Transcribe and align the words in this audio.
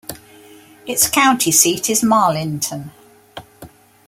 Its 0.87 1.07
county 1.07 1.51
seat 1.51 1.87
is 1.87 2.01
Marlinton. 2.01 2.89